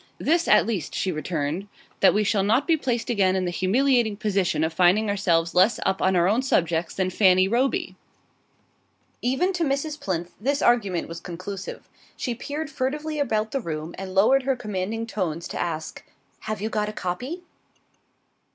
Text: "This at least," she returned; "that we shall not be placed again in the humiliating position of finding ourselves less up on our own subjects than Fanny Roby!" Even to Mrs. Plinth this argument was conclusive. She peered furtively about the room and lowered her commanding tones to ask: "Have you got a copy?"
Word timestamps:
"This 0.17 0.47
at 0.47 0.65
least," 0.65 0.95
she 0.95 1.11
returned; 1.11 1.67
"that 1.99 2.11
we 2.15 2.23
shall 2.23 2.41
not 2.41 2.65
be 2.65 2.75
placed 2.75 3.11
again 3.11 3.35
in 3.35 3.45
the 3.45 3.51
humiliating 3.51 4.17
position 4.17 4.63
of 4.63 4.73
finding 4.73 5.11
ourselves 5.11 5.53
less 5.53 5.79
up 5.85 6.01
on 6.01 6.15
our 6.15 6.27
own 6.27 6.41
subjects 6.41 6.95
than 6.95 7.11
Fanny 7.11 7.47
Roby!" 7.47 7.95
Even 9.21 9.53
to 9.53 9.63
Mrs. 9.63 10.01
Plinth 10.01 10.33
this 10.41 10.59
argument 10.59 11.07
was 11.07 11.19
conclusive. 11.19 11.87
She 12.17 12.33
peered 12.33 12.71
furtively 12.71 13.19
about 13.19 13.51
the 13.51 13.61
room 13.61 13.93
and 13.95 14.15
lowered 14.15 14.41
her 14.41 14.55
commanding 14.55 15.05
tones 15.05 15.47
to 15.49 15.61
ask: 15.61 16.03
"Have 16.39 16.61
you 16.61 16.69
got 16.71 16.89
a 16.89 16.93
copy?" 16.93 17.43